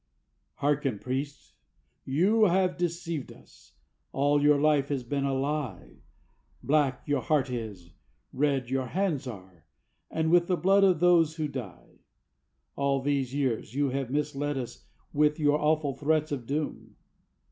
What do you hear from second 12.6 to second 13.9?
All these years you